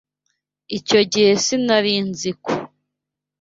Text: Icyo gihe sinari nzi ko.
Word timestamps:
Icyo 0.77 0.99
gihe 1.11 1.31
sinari 1.43 1.93
nzi 2.09 2.31
ko. 2.43 2.53